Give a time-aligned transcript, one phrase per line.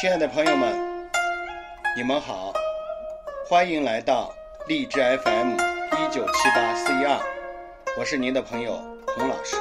[0.00, 1.10] 亲爱的朋友们，
[1.94, 2.54] 你们好，
[3.46, 4.34] 欢迎来到
[4.66, 7.20] 荔枝 FM 一九七八四一二，
[7.98, 8.76] 我是您的朋友
[9.08, 9.56] 洪老师。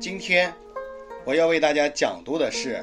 [0.00, 0.54] 今天
[1.26, 2.78] 我要为大家讲读的是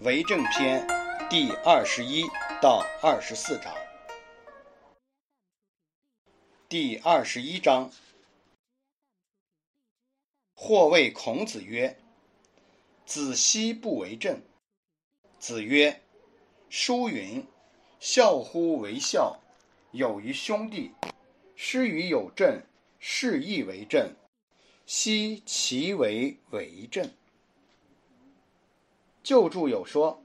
[0.04, 0.84] 《为政篇》
[1.28, 2.24] 第二十一
[2.60, 3.72] 到二十四章。
[6.68, 7.92] 第二十一章，
[10.56, 11.96] 或谓孔子曰
[13.06, 14.42] ：“子奚不为政？”
[15.42, 16.00] 子曰
[16.70, 17.44] ：“书云
[17.98, 19.40] ：‘孝乎为孝，
[19.90, 20.92] 友于兄弟；
[21.56, 22.62] 施于有政，
[23.00, 24.14] 是亦为政。’
[24.86, 27.10] 奚其为为政？”
[29.24, 30.22] 旧注有说：“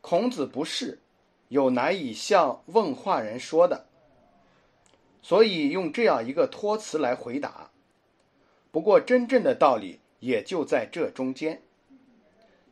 [0.00, 1.00] 孔子不是，
[1.48, 3.88] 有难以向问话人说的，
[5.20, 7.72] 所以用这样一个托词来回答。
[8.70, 11.60] 不过，真正的道理也就在这中间。”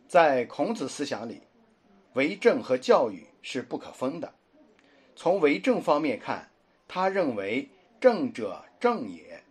[0.09, 1.43] 在孔子思想里，
[2.15, 4.33] 为政和教育是不可分的。
[5.15, 6.51] 从为政方面看，
[6.89, 7.69] 他认为
[8.01, 9.45] 政者正也，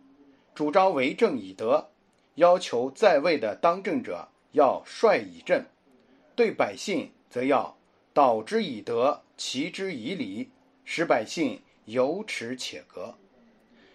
[0.56, 1.90] 主张为政以德，
[2.34, 5.62] 要求在位的当政者要率以正；
[6.34, 7.78] 对百姓则要
[8.12, 10.50] 导之以德，齐之以礼，
[10.84, 13.14] 使百姓有耻且格。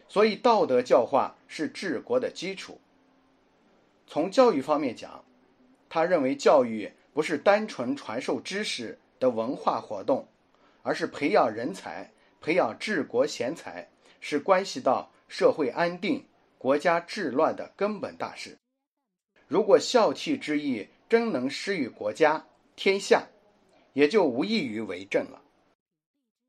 [0.07, 2.79] 所以，道德教化是治国的基础。
[4.07, 5.25] 从教育方面讲，
[5.93, 10.27] 他认为教育不是单纯传授知识的文化活动，
[10.81, 13.87] 而是培养人才、培养治国贤才，
[14.19, 16.25] 是关系到社会安定、
[16.57, 18.57] 国家治乱的根本大事。
[19.47, 22.43] 如果孝悌之意真能施于国家、
[22.75, 23.27] 天下，
[23.93, 25.43] 也就无异于为政了。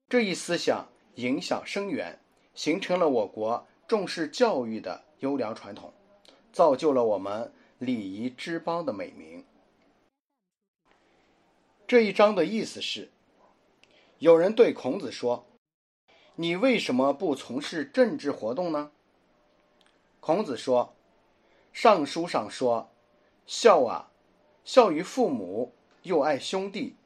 [0.09, 2.19] 这一思想影响深远，
[2.55, 5.93] 形成了我国重视教育的优良传统，
[6.51, 7.53] 造就了我们。
[7.84, 9.45] 礼仪之邦的美名。
[11.87, 13.11] 这一章的意思是：
[14.19, 15.47] 有人对孔子说
[16.37, 18.91] ：“你为什么不从事政治活动呢？”
[20.19, 20.97] 孔子说
[21.73, 22.91] ：“尚书上说，
[23.47, 24.11] 孝啊，
[24.65, 26.97] 孝于父母，又爱兄弟，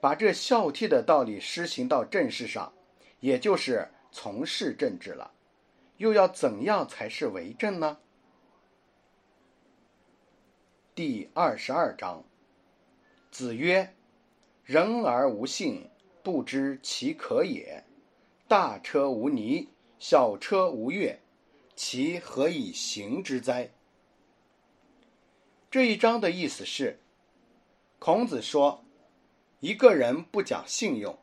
[0.00, 2.72] 把这孝悌的道理施行到政事上，
[3.20, 5.32] 也就是从事政治了。
[5.98, 7.98] 又要怎样才是为政呢？”
[10.96, 12.24] 第二十二章，
[13.30, 13.94] 子曰
[14.64, 15.90] ：“人而无信，
[16.22, 17.84] 不知其可也。
[18.48, 19.68] 大车无泥，
[19.98, 21.20] 小车无月，
[21.74, 23.72] 其何以行之哉？”
[25.70, 26.98] 这一章的意思是，
[27.98, 28.82] 孔子说，
[29.60, 31.18] 一个人不讲信用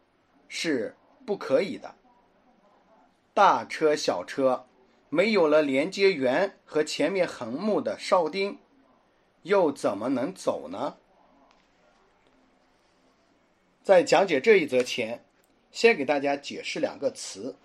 [0.47, 0.95] 是
[1.25, 1.95] 不可以的。
[3.33, 4.67] 大车小车
[5.09, 8.59] 没有了连接圆和前面横木的哨钉。
[9.43, 10.97] 又怎么能走呢？
[13.83, 15.25] 在讲解这一则前，
[15.71, 17.57] 先给大家解释两个词，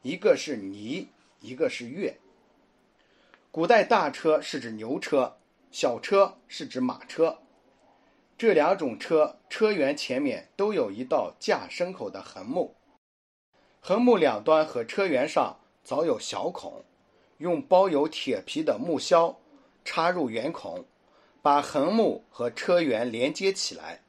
[0.00, 1.08] 一个是“泥”，
[1.40, 2.18] 一个是“月”。
[3.52, 5.36] 古代大车是指牛车，
[5.70, 7.38] 小车是指马车。
[8.38, 12.74] 这两种车车辕前面都有一道架牲口的横木，
[13.80, 16.82] 横木两端和车辕上凿有小孔，
[17.36, 19.38] 用包有铁皮的木销
[19.84, 20.86] 插入圆孔。
[21.42, 24.00] 把横木和车辕连接起来，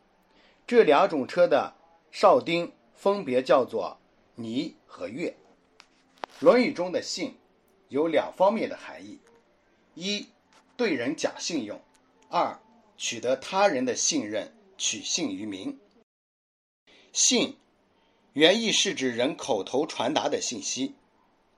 [0.67, 1.73] 这两种车的
[2.11, 3.97] 哨钉分别叫做
[4.35, 5.35] 泥和月。
[6.45, 7.35] 《论语》中的信
[7.89, 9.19] 有两方面的含义：
[9.95, 10.27] 一，
[10.77, 11.79] 对人讲信用；
[12.29, 12.59] 二，
[12.97, 15.79] 取得他人的信任，取信于民。
[17.11, 17.57] 信
[18.33, 20.93] 原意是指人口头传达的信息，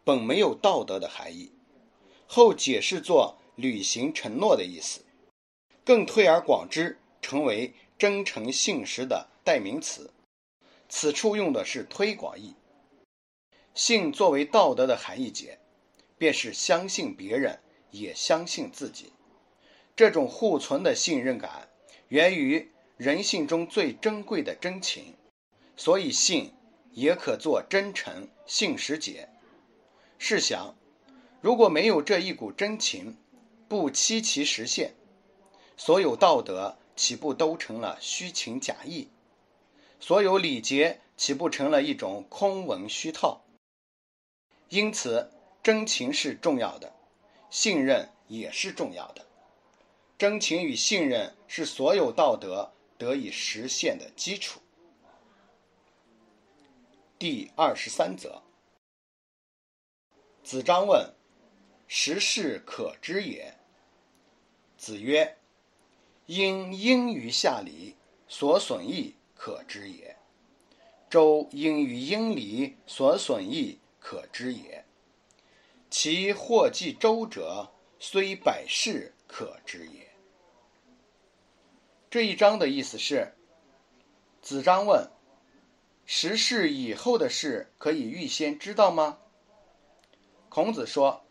[0.03, 1.51] 本没有道德的含义，
[2.27, 5.04] 后解释作履行承诺的意思。
[5.85, 10.11] 更推而广之，成为真诚信实的代名词。
[10.89, 12.55] 此处用的是推广义。
[13.75, 15.59] 信作为道德的含义解，
[16.17, 17.59] 便是相信别人，
[17.91, 19.13] 也相信自己。
[19.95, 21.69] 这种互存的信任感，
[22.07, 25.13] 源于人性中最珍贵的真情，
[25.77, 26.51] 所以信
[26.91, 29.29] 也可做真诚信实解。
[30.17, 30.75] 试想，
[31.41, 33.17] 如果没有这一股真情，
[33.67, 34.95] 不期其实现。
[35.77, 39.09] 所有道德岂不都成了虚情假意？
[39.99, 43.41] 所有礼节岂不成了一种空文虚套？
[44.69, 45.31] 因此，
[45.61, 46.93] 真情是重要的，
[47.49, 49.25] 信任也是重要的。
[50.17, 54.61] 真情与信任是所有道德得以实现的基础。
[57.19, 58.41] 第二十三则，
[60.43, 61.13] 子张问
[61.87, 63.57] ：“时事可知也？”
[64.77, 65.37] 子曰。
[66.25, 67.95] 因应于下礼，
[68.27, 70.15] 所损益可知也。
[71.09, 74.85] 周应于英礼，所损益可知也。
[75.89, 80.09] 其祸继周者，虽百世可知也。
[82.09, 83.33] 这一章的意思是，
[84.41, 85.09] 子张问：
[86.05, 89.19] 十世以后的事可以预先知道吗？
[90.49, 91.23] 孔子说：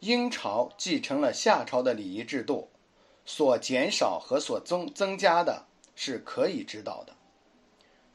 [0.00, 2.70] 殷朝继承了夏朝的礼仪制度，
[3.24, 7.14] 所减少和所增增加的是可以知道的。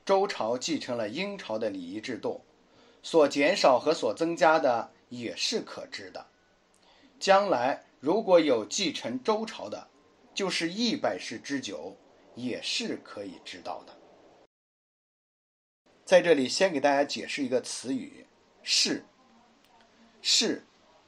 [0.05, 2.41] 周朝继承了殷朝的礼仪制度，
[3.03, 6.25] 所减少和所增加的也是可知的。
[7.19, 9.87] 将来如果有继承周朝的，
[10.33, 11.95] 就是一百世之久，
[12.35, 13.95] 也是可以知道的。
[16.05, 18.25] 在这里，先给大家解释一个词语
[18.63, 19.03] “世”。
[20.21, 20.63] 世，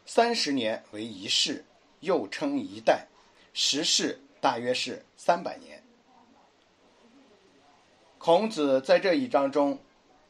[0.05, 1.65] 三十年为一世，
[2.01, 3.07] 又称一代。
[3.53, 5.83] 时事大约是三百年。
[8.17, 9.79] 孔子在这一章中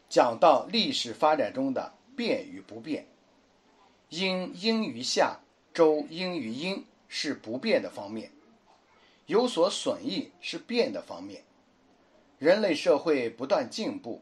[0.09, 3.05] 讲到历史发展中的变与不变。
[4.09, 5.39] 殷殷于夏，
[5.73, 8.31] 周殷于殷是不变的方面，
[9.25, 11.43] 有所损益是变的方面。
[12.37, 14.21] 人类社会不断进步，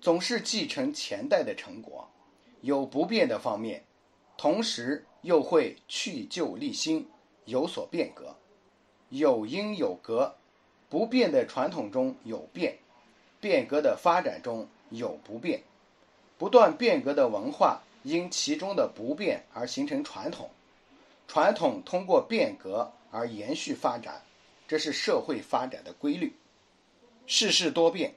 [0.00, 2.08] 总是继承前代的成果，
[2.60, 3.84] 有不变的方面，
[4.36, 7.08] 同时又会去旧立新，
[7.44, 8.34] 有所变革，
[9.08, 10.34] 有因有格。
[10.90, 12.78] 不变的传统中有变，
[13.40, 15.60] 变革的发展中有不变，
[16.38, 20.48] 不断变革的文化因其中的不变而形成传统，
[21.26, 24.22] 传统通过变革而延续发展，
[24.68, 26.32] 这是社会发展的规律。
[27.26, 28.14] 世事多变，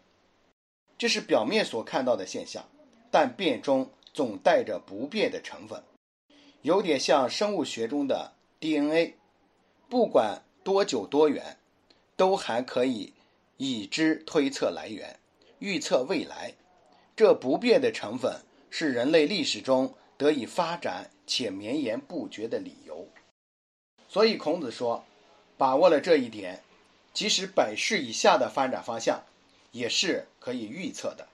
[1.00, 2.64] 这是表面所看到的现象，
[3.10, 5.82] 但变中总带着不变的成分，
[6.62, 9.16] 有点像生物学中的 DNA，
[9.88, 11.58] 不管多久多远。
[12.18, 13.14] 都还可以
[13.58, 15.20] 已知推测来源，
[15.60, 16.56] 预测未来。
[17.16, 23.08] 这不变的成分是人类历史中得以发展且绵延不绝的理由。
[24.10, 25.06] 所以孔子说，
[25.60, 26.64] 把握了这一点，
[27.14, 29.24] 即使百世以下的发展方向，
[29.72, 31.28] 也是可以预测的。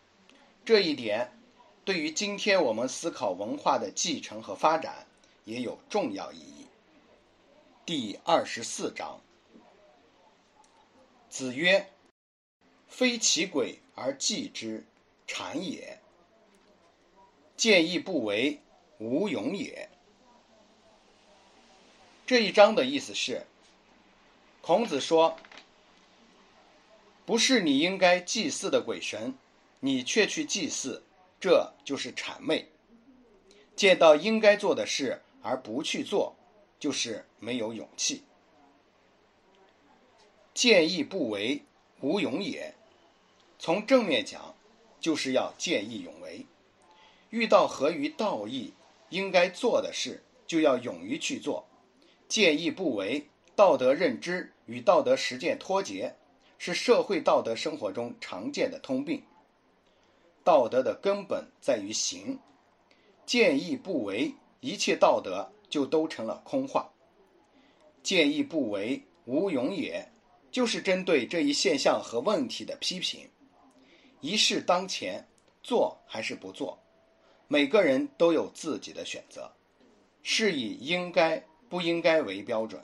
[0.65, 1.31] 这一点
[1.85, 5.07] 对于今天我们思考文化的继承和发展
[5.45, 6.62] 也有重要意义。
[7.85, 9.19] 第二十四章。
[11.29, 11.89] 子曰
[12.87, 14.85] ：“非其鬼而祭之，
[15.27, 15.97] 谄也；
[17.57, 18.61] 见义不为，
[18.99, 19.89] 无勇也。”
[22.25, 23.45] 这一章的意思是，
[24.61, 25.37] 孔子说
[27.25, 29.33] ：“不是你应该祭祀的鬼神，
[29.81, 31.03] 你却去祭祀，
[31.37, 32.67] 这就是谄媚；
[33.75, 36.37] 见到应该做的事而不去做，
[36.83, 38.23] 就是没有勇气。”
[40.53, 41.63] 见义不为，
[42.01, 42.75] 无勇也。
[43.57, 44.53] 从正面讲，
[44.99, 46.45] 就是要见义勇为。
[47.29, 48.73] 遇到合于道义、
[49.11, 51.65] 应该做的事，就要勇于去做。
[52.27, 56.17] 见义不为，道德认知与道德实践脱节，
[56.57, 59.23] 是社会道德生活中常见的通病。
[60.43, 62.39] 道德的根本在于行，
[63.25, 66.87] 见义不为，一切道德就都成了空话。
[68.03, 70.07] 见义不为，无勇也。
[70.51, 73.27] 就是针对这一现象和问题的批评。
[74.21, 75.27] 一事当前，
[75.63, 76.77] 做还是不做，
[77.47, 79.51] 每个人都有自己的选择，
[80.21, 82.79] 是以应该不应该为标准，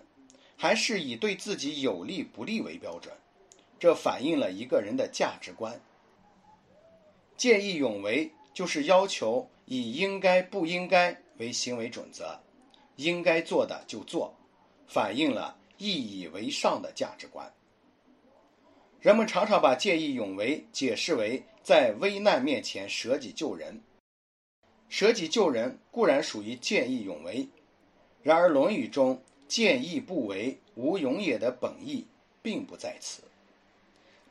[0.57, 3.13] 还是以对自己有利不利为标准？
[3.77, 5.79] 这反映了一个人的价值观。
[7.37, 12.41] 见义勇为就是要求以应该不应该为行为准则，
[12.99, 14.35] 应该做的就做，
[14.85, 17.49] 反映了义以为上的价值观。
[18.99, 23.81] 人们常常把见义勇为解释为在危难面前舍己救人。
[24.89, 27.47] 舍己救人固然属于见义勇为，
[28.21, 32.05] 然而《论语》中“见义不为，无勇也”的本意
[32.41, 33.23] 并不在此。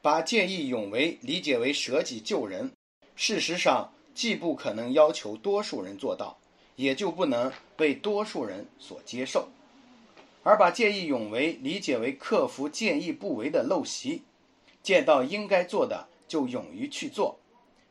[0.02, 2.70] 把见义勇为理解为舍己救人，
[3.16, 6.38] 事实上既不可能要求多数人做到，
[6.78, 9.48] 也就不能被多数人所接受；
[10.44, 14.22] 而把见义勇为理解为克服见义不为的陋习。
[14.80, 17.36] 见到应该做的就勇于去做，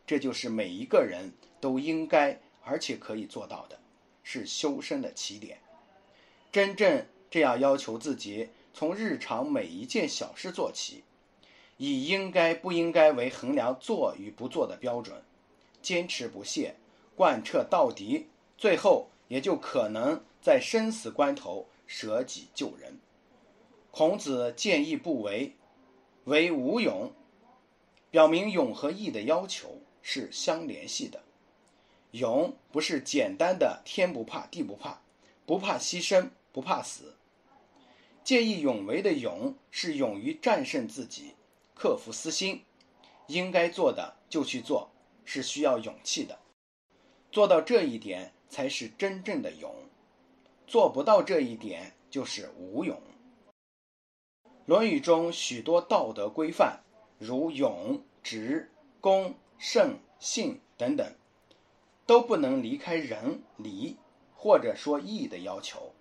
[0.05, 3.77] 这就是每一个人都应该而且可以做到的，
[4.23, 5.59] 是修身的起点。
[6.49, 11.03] 真正这样要求自己，从日常每一件小事做起，
[11.75, 15.21] 以应该不应该为衡量做与不做的标准，
[15.81, 16.75] 坚持不懈，
[17.17, 22.99] 贯彻到底，最后也就可能在生死关头舍己救人。
[23.91, 25.53] 孔子见义不为。
[26.25, 27.13] 为无勇，
[28.11, 31.23] 表明勇和义的要求是相联系的。
[32.11, 35.01] 勇不是简单的天不怕地不怕，
[35.45, 37.15] 不怕牺牲不怕死。
[38.25, 41.35] 见义勇为的勇是勇于战胜自己，
[41.73, 42.65] 克服私心，
[43.27, 44.89] 应该做的就去做，
[45.23, 46.39] 是需要勇气的。
[47.31, 49.73] 做到这一点才是真正的勇，
[50.65, 53.01] 做不到这一点就是无勇。
[54.65, 56.79] 《论语》中许多道德规范，
[57.17, 61.13] 如勇、直、恭、慎、信等等。
[62.05, 63.97] 都不能离开仁、礼
[64.33, 65.93] 或者说义的要求，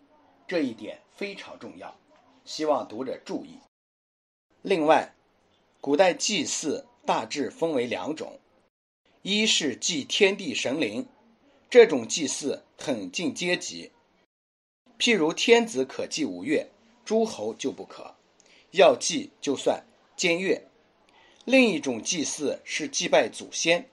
[0.47, 1.97] 这一点非常重要，
[2.45, 3.59] 希望读者注意。
[4.62, 5.17] 另外，
[5.81, 8.38] 古代祭祀大致分为两种，
[9.23, 11.09] 一是祭天地神灵，
[11.68, 13.90] 这种祭祀很近阶级，
[14.99, 16.68] 譬如天子可祭五岳，
[17.04, 18.14] 诸侯就不可，
[18.70, 19.85] 要祭就算
[20.16, 20.66] 监月。
[21.44, 23.88] 另一种祭祀是祭拜祖先。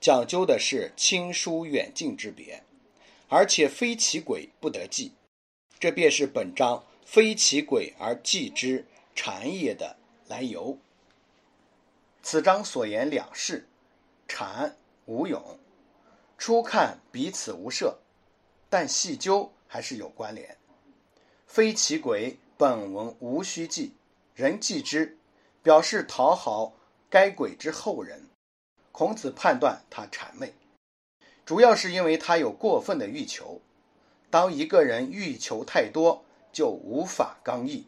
[0.00, 2.62] 讲究的是亲疏远近之别，
[3.28, 5.12] 而且非其鬼不得祭，
[5.78, 9.96] 这便是本章“非其鬼而祭之，禅也”的
[10.28, 10.76] 来由。
[12.22, 13.66] 此章所言两事，
[14.28, 15.58] 禅无勇，
[16.36, 17.98] 初看彼此无涉，
[18.68, 20.56] 但细究还是有关联。
[21.46, 23.94] 非其鬼本文无需记，
[24.34, 25.18] 人记之，
[25.62, 26.74] 表示讨好
[27.08, 28.28] 该鬼之后人。
[28.92, 30.54] 孔子判断他谄媚，
[31.44, 33.60] 主要是因为他有过分的欲求。
[34.30, 37.86] 当一个人欲求太多，就无法刚毅，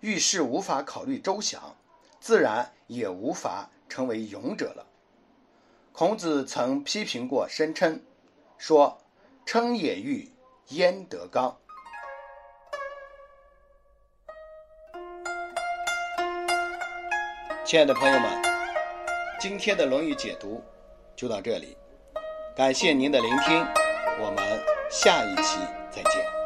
[0.00, 1.76] 遇事无法考虑周详，
[2.20, 4.86] 自然也无法成为勇者了。
[5.98, 8.00] 孔子曾批评过申称，
[8.56, 8.96] 说
[9.44, 10.30] ：“称也欲，
[10.68, 11.58] 焉得刚？”
[17.66, 18.30] 亲爱的朋友们。
[19.40, 20.62] 今天的《论语》解读
[21.16, 21.76] 就到这里，
[22.54, 23.66] 感谢您的聆听，
[24.20, 25.58] 我们下一期
[25.90, 26.37] 再见。